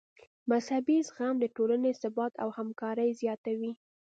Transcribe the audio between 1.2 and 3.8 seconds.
د ټولنې ثبات او همکاري زیاتوي.